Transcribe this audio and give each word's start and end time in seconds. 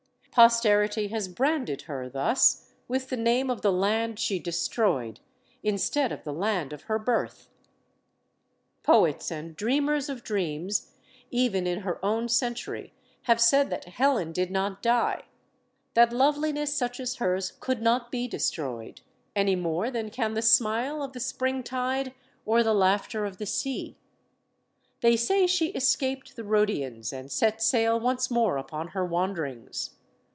Posterity 0.33 1.09
has 1.09 1.27
branded 1.27 1.81
her, 1.83 2.07
thus, 2.09 2.69
with 2.87 3.09
the 3.09 3.17
name 3.17 3.49
of 3.49 3.61
the 3.63 3.71
land 3.71 4.17
she 4.17 4.39
destroyed, 4.39 5.19
instead 5.61 6.13
of 6.13 6.23
the 6.23 6.31
land 6.31 6.71
of 6.71 6.83
her 6.83 6.97
birth. 6.97 7.49
Poets 8.81 9.29
and 9.29 9.57
dreamers 9.57 10.07
of 10.07 10.23
dreams, 10.23 10.93
even 11.31 11.67
in 11.67 11.79
her 11.81 11.99
own. 12.03 12.29
century, 12.29 12.93
have 13.23 13.41
said 13.41 13.69
that 13.71 13.83
Helen 13.89 14.31
did 14.31 14.51
not 14.51 14.81
die; 14.81 15.23
that 15.95 16.11
loveli 16.11 16.53
ness 16.53 16.73
such 16.73 17.01
as 17.01 17.15
hers 17.15 17.51
could 17.59 17.81
not 17.81 18.09
be 18.09 18.25
destroyed, 18.25 19.01
any 19.35 19.57
more. 19.57 19.83
86 19.87 19.91
STORIES 19.91 19.91
OF 19.91 19.91
THE 19.91 20.13
SUPER 20.13 20.15
WOMEN 20.15 20.31
than 20.31 20.31
can 20.31 20.33
the 20.33 20.49
smile 20.95 21.03
of 21.03 21.11
the 21.11 21.19
springtide 21.19 22.13
or 22.45 22.63
the 22.63 22.73
laughter 22.73 23.25
of 23.25 23.37
the 23.37 23.45
sea. 23.45 23.97
They 25.01 25.17
say 25.17 25.45
she 25.45 25.71
escaped 25.71 26.37
the 26.37 26.45
Rhodians 26.45 27.11
and 27.11 27.29
set 27.29 27.61
sail 27.61 27.99
once 27.99 28.31
more 28.31 28.55
upon 28.55 28.87
her 28.89 29.03
wanderings. 29.05 29.97